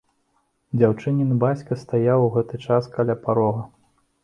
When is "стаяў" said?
1.83-2.19